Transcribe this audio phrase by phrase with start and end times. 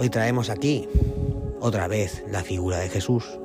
[0.00, 0.88] Hoy traemos aquí
[1.60, 3.38] otra vez la figura de Jesús.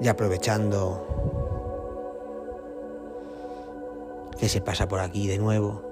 [0.00, 1.04] Y aprovechando
[4.40, 5.82] que se pasa por aquí de nuevo,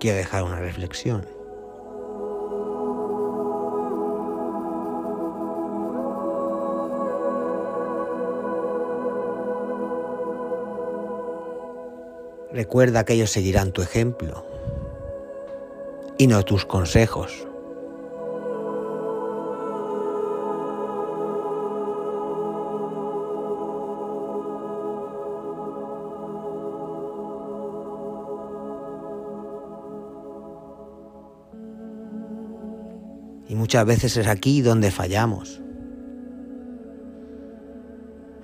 [0.00, 1.35] quiero dejar una reflexión.
[12.52, 14.46] Recuerda que ellos seguirán tu ejemplo
[16.16, 17.46] y no tus consejos.
[33.48, 35.60] Y muchas veces es aquí donde fallamos.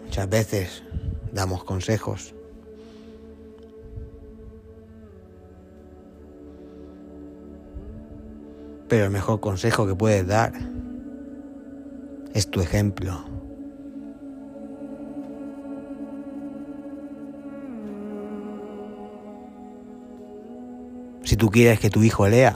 [0.05, 0.83] Muchas veces
[1.33, 2.35] damos consejos
[8.93, 10.53] Pero el mejor consejo que puedes dar
[12.35, 13.25] es tu ejemplo.
[21.25, 22.55] Si tú quieres que tu hijo lea,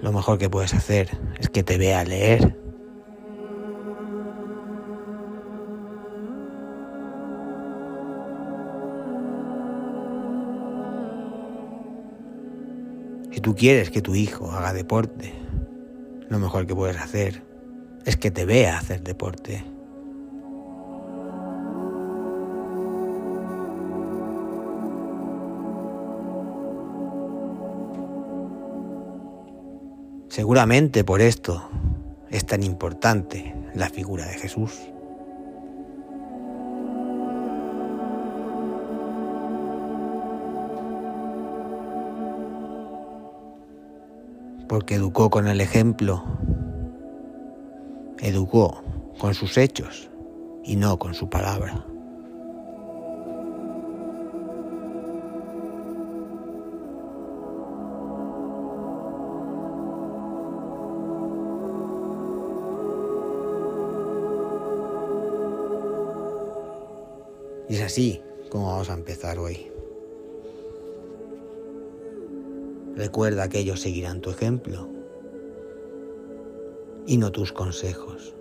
[0.00, 2.59] lo mejor que puedes hacer es que te vea leer.
[13.40, 15.32] Si tú quieres que tu hijo haga deporte,
[16.28, 17.42] lo mejor que puedes hacer
[18.04, 19.64] es que te vea hacer deporte.
[30.28, 31.66] Seguramente por esto
[32.28, 34.89] es tan importante la figura de Jesús.
[44.70, 46.22] Porque educó con el ejemplo,
[48.20, 48.84] educó
[49.18, 50.08] con sus hechos
[50.62, 51.84] y no con su palabra.
[67.68, 69.79] Y es así como vamos a empezar hoy.
[73.00, 74.86] Recuerda que ellos seguirán tu ejemplo
[77.06, 78.34] y no tus consejos.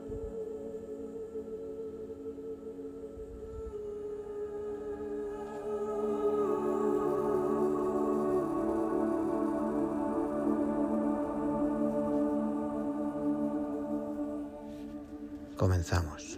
[15.56, 16.38] Comenzamos.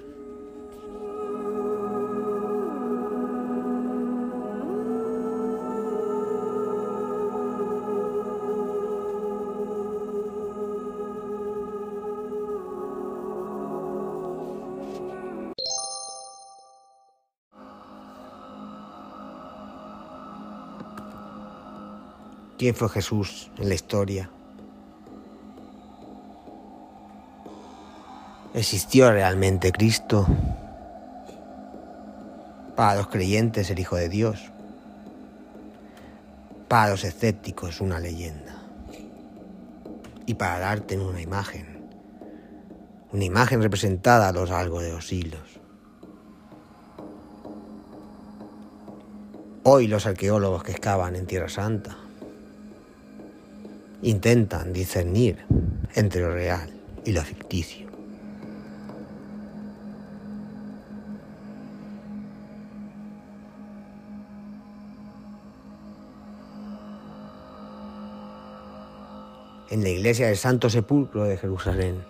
[22.62, 24.30] ¿Quién fue Jesús en la historia?
[28.54, 30.28] ¿Existió realmente Cristo?
[32.76, 34.52] Para los creyentes el Hijo de Dios.
[36.68, 38.54] Para los escépticos una leyenda.
[40.28, 41.90] Y para el arte una imagen.
[43.12, 45.60] Una imagen representada a lo largo de los siglos.
[49.64, 51.98] Hoy los arqueólogos que excavan en Tierra Santa
[54.02, 55.46] intentan discernir
[55.96, 56.70] entre lo real
[57.06, 57.90] y lo ficticio.
[69.70, 72.04] En la iglesia del Santo Sepulcro de Jerusalén,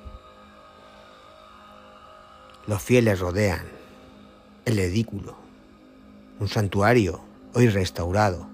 [2.66, 3.66] los fieles rodean
[4.66, 5.36] el edículo,
[6.40, 7.22] un santuario
[7.54, 8.48] hoy restaurado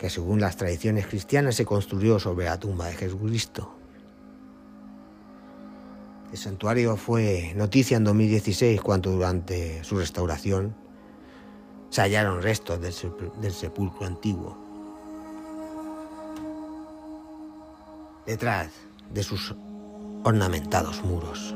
[0.00, 3.74] que según las tradiciones cristianas se construyó sobre la tumba de Jesucristo.
[6.32, 10.74] El santuario fue noticia en 2016 cuando durante su restauración
[11.90, 14.56] se hallaron restos del, sepulcro antiguo.
[18.24, 18.70] Detrás
[19.12, 19.54] de sus
[20.24, 21.54] ornamentados muros.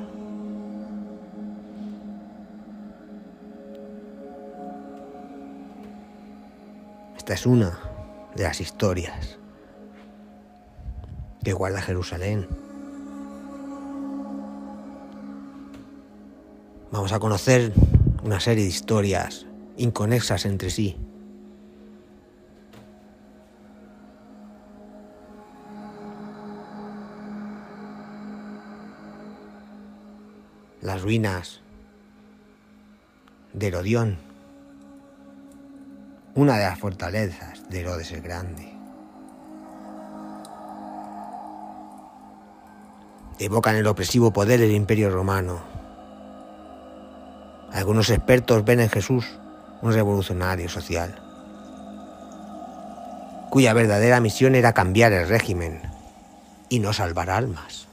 [7.16, 7.93] Esta es una
[8.34, 9.38] de las historias
[11.42, 12.48] que guarda Jerusalén.
[16.90, 17.72] Vamos a conocer
[18.22, 19.46] una serie de historias
[19.76, 20.96] inconexas entre sí.
[30.80, 31.60] Las ruinas
[33.54, 34.18] de Herodión,
[36.36, 38.74] una de las fortalezas de Herodes el Grande.
[43.38, 45.60] Evocan el opresivo poder del imperio romano.
[47.72, 49.26] Algunos expertos ven en Jesús
[49.82, 51.20] un revolucionario social,
[53.50, 55.82] cuya verdadera misión era cambiar el régimen
[56.68, 57.86] y no salvar almas.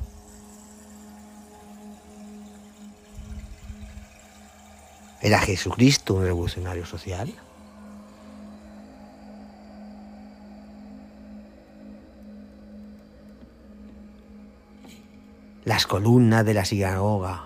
[5.21, 7.31] ¿Era Jesucristo un revolucionario social?
[15.63, 17.43] Las columnas de la sinagoga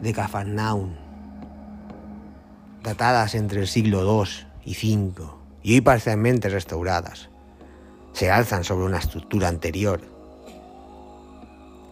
[0.00, 0.94] de Cafarnaum,
[2.82, 4.30] datadas entre el siglo II
[4.64, 5.24] y V
[5.62, 7.28] y hoy parcialmente restauradas,
[8.14, 10.00] se alzan sobre una estructura anterior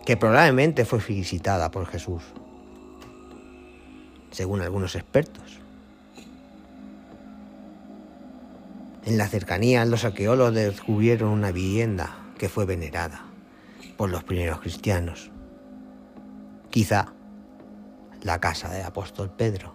[0.06, 2.22] que probablemente fue visitada por Jesús
[4.30, 5.60] según algunos expertos.
[9.04, 13.27] En la cercanía, los arqueólogos descubrieron una vivienda que fue venerada
[13.98, 15.32] por los primeros cristianos.
[16.70, 17.12] Quizá
[18.22, 19.74] la casa del apóstol Pedro.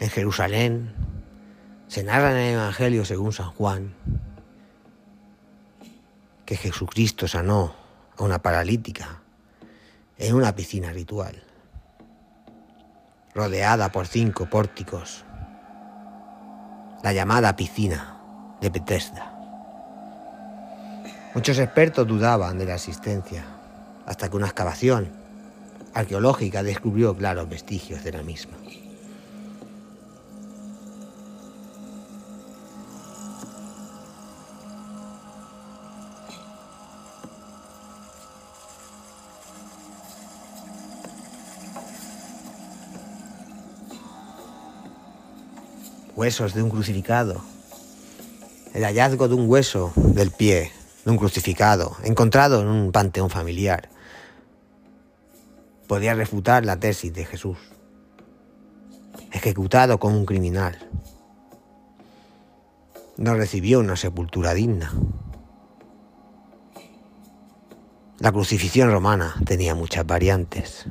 [0.00, 0.92] En Jerusalén
[1.86, 3.94] se narra en el Evangelio según San Juan
[6.44, 7.76] que Jesucristo sanó
[8.16, 9.22] a una paralítica
[10.18, 11.42] en una piscina ritual,
[13.34, 15.24] rodeada por cinco pórticos,
[17.02, 18.16] la llamada piscina
[18.60, 19.32] de Bethesda.
[21.34, 23.44] Muchos expertos dudaban de la existencia,
[24.06, 25.08] hasta que una excavación
[25.94, 28.56] arqueológica descubrió claros vestigios de la misma.
[46.24, 47.44] Huesos de un crucificado,
[48.72, 50.72] el hallazgo de un hueso del pie
[51.04, 53.90] de un crucificado encontrado en un panteón familiar
[55.86, 57.58] podía refutar la tesis de Jesús,
[59.32, 60.88] ejecutado como un criminal.
[63.18, 64.94] No recibió una sepultura digna.
[68.18, 70.86] La crucifixión romana tenía muchas variantes.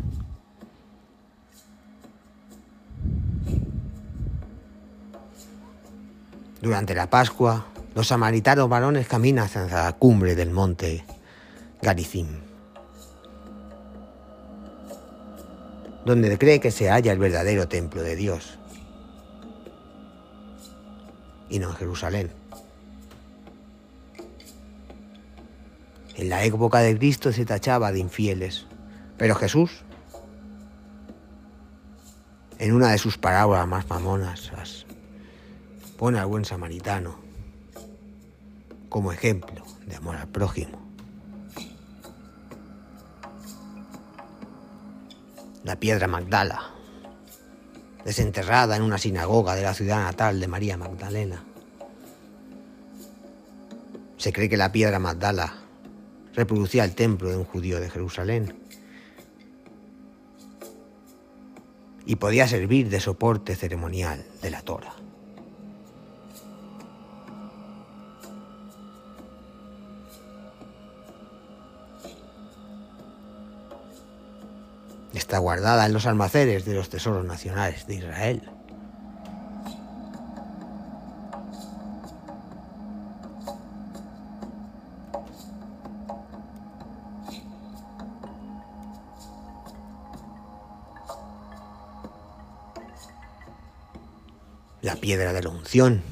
[6.64, 11.04] Durante la Pascua, los samaritanos varones caminan hacia la cumbre del monte
[11.82, 12.40] Garizim,
[16.06, 18.58] donde cree que se halla el verdadero templo de Dios,
[21.50, 22.32] y no en Jerusalén.
[26.16, 28.68] En la época de Cristo se tachaba de infieles,
[29.18, 29.82] pero Jesús,
[32.58, 34.86] en una de sus parábolas más famosas,
[35.98, 37.16] pone al buen samaritano
[38.90, 40.80] como ejemplo de amor al prójimo.
[45.64, 46.62] La piedra Magdala,
[48.06, 51.44] desenterrada en una sinagoga de la ciudad natal de María Magdalena.
[54.18, 55.56] Se cree que la piedra Magdala
[56.36, 58.56] reproducía el templo de un judío de Jerusalén
[62.06, 64.94] y podía servir de soporte ceremonial de la Torah.
[75.40, 78.50] Guardada en los almacenes de los tesoros nacionales de Israel.
[94.82, 96.04] La piedra de la unción.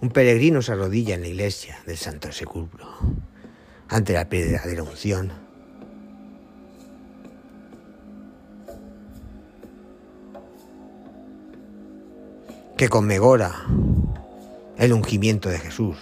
[0.00, 2.86] Un peregrino se arrodilla en la iglesia del Santo Sepulcro
[3.88, 5.47] ante la piedra de la unción
[12.78, 13.66] que conmemora
[14.76, 15.96] el ungimiento de Jesús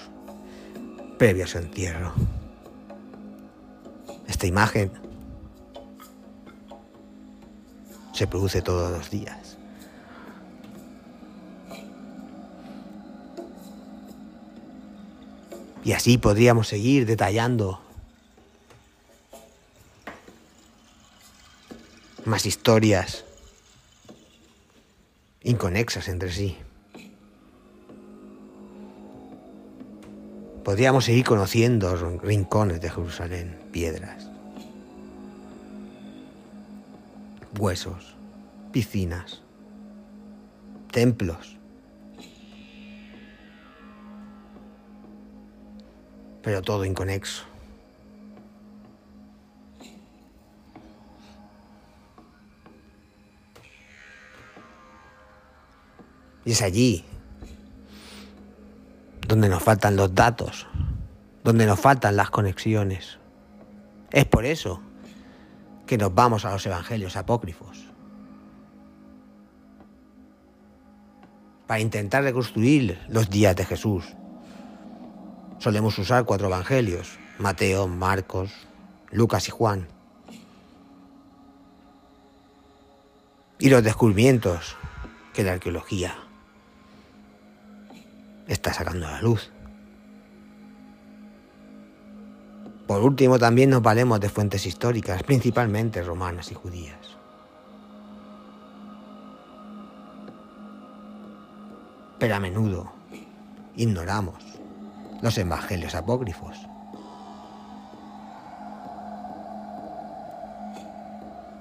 [1.16, 2.12] previo a su entierro.
[4.28, 4.92] Esta imagen
[8.12, 9.56] se produce todos los días.
[15.82, 17.80] Y así podríamos seguir detallando
[22.26, 23.24] más historias
[25.42, 26.58] inconexas entre sí.
[30.66, 34.28] Podríamos seguir conociendo rincones de Jerusalén, piedras,
[37.56, 38.16] huesos,
[38.72, 39.42] piscinas,
[40.90, 41.56] templos.
[46.42, 47.44] Pero todo inconexo.
[56.44, 57.04] Y es allí
[59.36, 60.66] donde nos faltan los datos,
[61.44, 63.18] donde nos faltan las conexiones.
[64.10, 64.80] Es por eso
[65.84, 67.84] que nos vamos a los evangelios apócrifos.
[71.66, 74.06] Para intentar reconstruir los días de Jesús.
[75.58, 78.52] Solemos usar cuatro evangelios, Mateo, Marcos,
[79.10, 79.86] Lucas y Juan.
[83.58, 84.76] Y los descubrimientos
[85.34, 86.25] que la arqueología
[88.46, 89.50] está sacando a la luz.
[92.86, 97.16] Por último, también nos valemos de fuentes históricas, principalmente romanas y judías.
[102.18, 102.92] Pero a menudo
[103.74, 104.42] ignoramos
[105.20, 106.56] los evangelios apócrifos.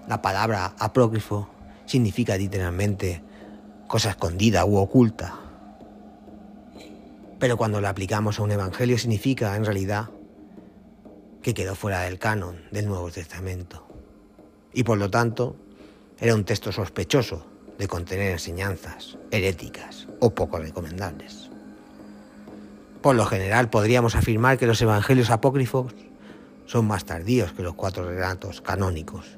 [0.07, 1.49] La palabra apócrifo
[1.85, 3.23] significa literalmente
[3.87, 5.44] cosa escondida u oculta.
[7.45, 10.09] Pero cuando la aplicamos a un evangelio significa, en realidad,
[11.43, 13.87] que quedó fuera del canon del Nuevo Testamento.
[14.73, 15.55] Y por lo tanto,
[16.19, 17.45] era un texto sospechoso
[17.77, 21.51] de contener enseñanzas heréticas o poco recomendables.
[23.03, 25.93] Por lo general podríamos afirmar que los evangelios apócrifos
[26.65, 29.37] son más tardíos que los cuatro relatos canónicos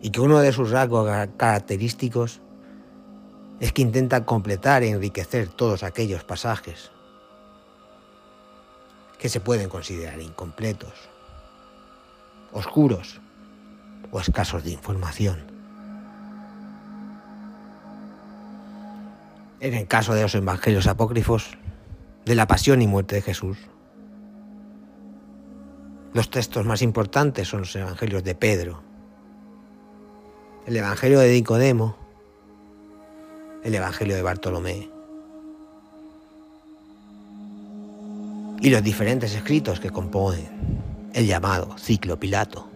[0.00, 1.06] y que uno de sus rasgos
[1.36, 2.40] característicos
[3.62, 6.90] es que intentan completar e enriquecer todos aquellos pasajes
[9.20, 10.90] que se pueden considerar incompletos,
[12.50, 13.20] oscuros
[14.10, 15.46] o escasos de información.
[19.60, 21.56] En el caso de los evangelios apócrifos,
[22.24, 23.58] de la pasión y muerte de Jesús,
[26.14, 28.82] los textos más importantes son los evangelios de Pedro,
[30.66, 32.01] el evangelio de Nicodemo,
[33.62, 34.90] el Evangelio de Bartolomé
[38.60, 40.48] y los diferentes escritos que componen
[41.12, 42.68] el llamado ciclo Pilato,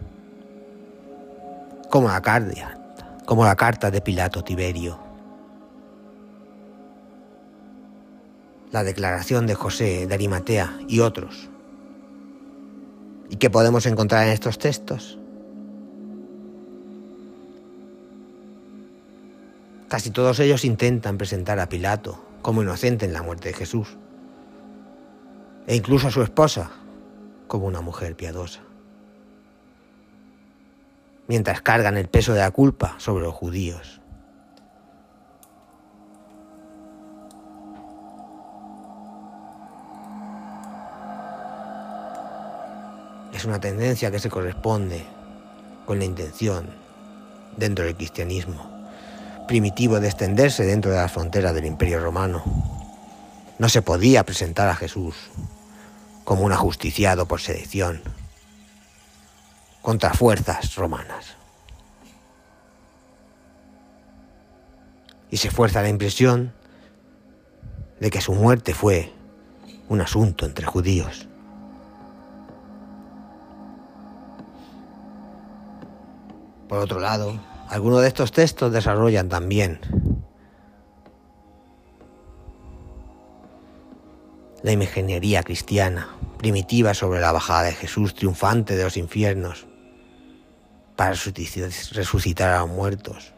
[1.89, 2.77] como la cardia,
[3.25, 4.99] como la carta de Pilato Tiberio,
[8.71, 11.49] la declaración de José de Arimatea y otros.
[13.29, 15.17] ¿Y qué podemos encontrar en estos textos?
[19.87, 23.97] Casi todos ellos intentan presentar a Pilato como inocente en la muerte de Jesús,
[25.65, 26.71] e incluso a su esposa
[27.47, 28.59] como una mujer piadosa,
[31.27, 34.01] mientras cargan el peso de la culpa sobre los judíos.
[43.33, 45.05] Es una tendencia que se corresponde
[45.85, 46.67] con la intención
[47.55, 48.76] dentro del cristianismo
[49.47, 52.43] primitivo de extenderse dentro de las fronteras del Imperio Romano.
[53.57, 55.15] No se podía presentar a Jesús
[56.23, 58.01] como un ajusticiado por sedición
[59.81, 61.37] contra fuerzas romanas.
[65.31, 66.53] Y se fuerza la impresión
[67.99, 69.13] de que su muerte fue
[69.89, 71.27] un asunto entre judíos.
[76.67, 77.39] Por otro lado,
[77.69, 79.79] algunos de estos textos desarrollan también
[84.63, 89.65] la imaginería cristiana primitiva sobre la bajada de Jesús triunfante de los infiernos
[90.95, 93.33] para resucitar a los muertos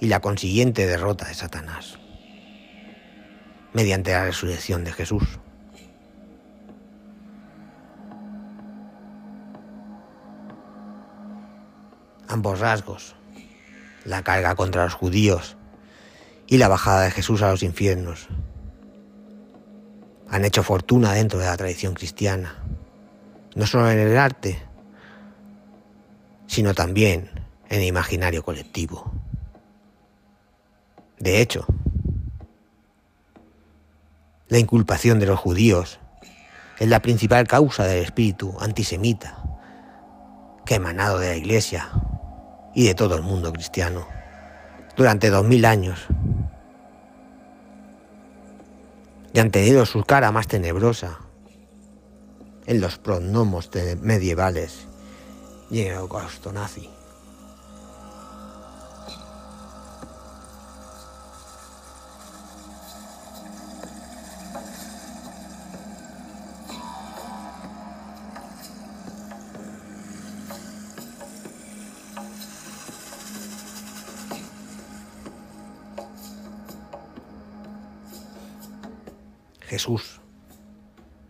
[0.00, 1.98] y la consiguiente derrota de Satanás
[3.72, 5.38] mediante la resurrección de Jesús.
[12.28, 13.16] Ambos rasgos
[14.04, 15.56] la carga contra los judíos
[16.46, 18.28] y la bajada de Jesús a los infiernos.
[20.28, 22.56] Han hecho fortuna dentro de la tradición cristiana,
[23.54, 24.62] no solo en el arte,
[26.46, 27.30] sino también
[27.68, 29.12] en el imaginario colectivo.
[31.18, 31.66] De hecho,
[34.50, 36.00] La inculpación de los judíos
[36.80, 39.38] es la principal causa del espíritu antisemita
[40.66, 41.88] que ha emanado de la Iglesia
[42.74, 44.06] y de todo el mundo cristiano
[44.96, 46.06] durante dos mil años
[49.32, 51.18] y han tenido su cara más tenebrosa
[52.66, 54.86] en los pronomos medievales
[55.70, 56.88] y en el holocausto nazi.
[79.80, 80.20] Jesús,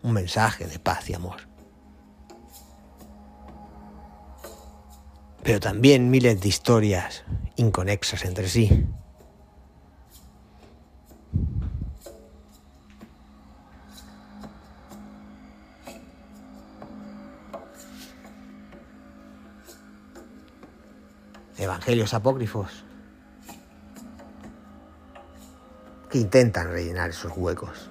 [0.03, 1.37] un mensaje de paz y amor.
[5.45, 7.23] Pero también miles de historias
[7.55, 8.89] inconexas entre sí.
[21.57, 22.85] Evangelios apócrifos
[26.11, 27.90] que intentan rellenar esos huecos.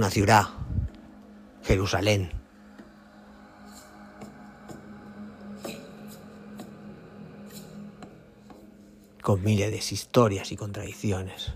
[0.00, 0.44] Una ciudad,
[1.62, 2.30] Jerusalén.
[9.20, 11.52] con miles de historias y contradicciones.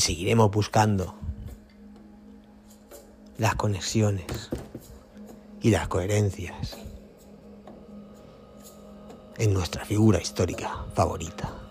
[0.00, 1.14] Y seguiremos buscando
[3.36, 4.48] las conexiones
[5.60, 6.78] y las coherencias
[9.36, 11.69] en nuestra figura histórica favorita.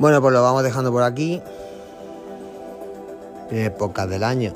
[0.00, 1.42] Bueno, pues lo vamos dejando por aquí.
[3.50, 4.54] Primer podcast del año.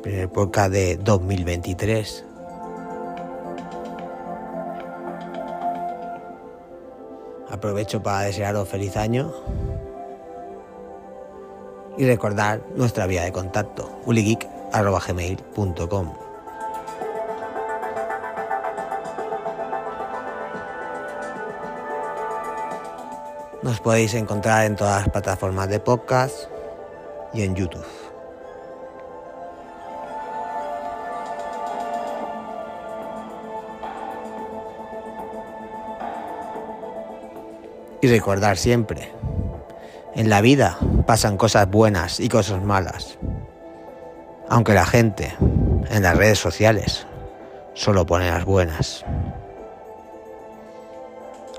[0.00, 2.24] Primer podcast de 2023.
[7.50, 9.34] Aprovecho para desearos feliz año.
[11.96, 16.27] Y recordar nuestra vía de contacto, uligeek.gmail.com
[23.68, 26.34] Nos podéis encontrar en todas las plataformas de podcast
[27.34, 27.84] y en YouTube.
[38.00, 39.12] Y recordar siempre,
[40.14, 43.18] en la vida pasan cosas buenas y cosas malas.
[44.48, 45.36] Aunque la gente
[45.90, 47.06] en las redes sociales
[47.74, 49.04] solo pone las buenas.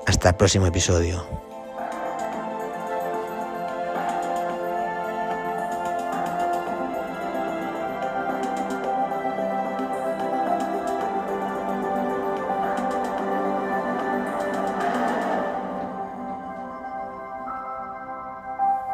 [0.08, 1.39] Hasta el próximo episodio.